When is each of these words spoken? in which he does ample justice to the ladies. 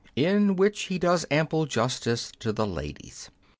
in 0.15 0.55
which 0.55 0.85
he 0.85 0.97
does 0.97 1.27
ample 1.29 1.67
justice 1.67 2.31
to 2.39 2.51
the 2.51 2.65
ladies. 2.65 3.29